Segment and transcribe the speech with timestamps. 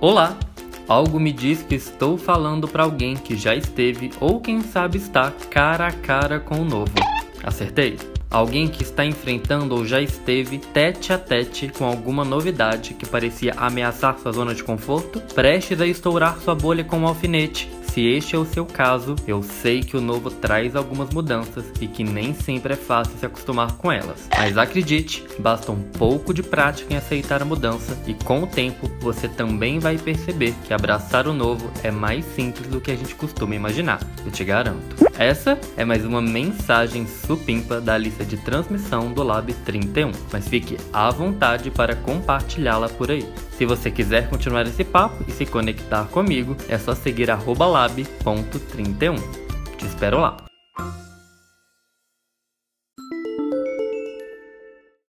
[0.00, 0.38] Olá!
[0.86, 5.32] Algo me diz que estou falando para alguém que já esteve ou quem sabe está
[5.50, 6.92] cara a cara com o novo.
[7.42, 7.98] Acertei?
[8.30, 13.54] Alguém que está enfrentando ou já esteve tete a tete com alguma novidade que parecia
[13.56, 17.68] ameaçar sua zona de conforto, prestes a estourar sua bolha com um alfinete,
[17.98, 21.88] se este é o seu caso, eu sei que o novo traz algumas mudanças e
[21.88, 24.28] que nem sempre é fácil se acostumar com elas.
[24.38, 28.88] Mas acredite, basta um pouco de prática em aceitar a mudança e com o tempo
[29.00, 33.16] você também vai perceber que abraçar o novo é mais simples do que a gente
[33.16, 35.07] costuma imaginar, eu te garanto.
[35.18, 40.76] Essa é mais uma mensagem supimpa da lista de transmissão do Lab 31, mas fique
[40.92, 43.28] à vontade para compartilhá-la por aí.
[43.56, 49.16] Se você quiser continuar esse papo e se conectar comigo, é só seguir lab.31.
[49.76, 50.47] Te espero lá.